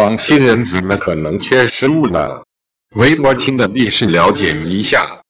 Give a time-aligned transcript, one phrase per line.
[0.00, 2.26] 广西人怎么可能缺失误呢？
[2.96, 5.20] 韦伯清的历史了解一下。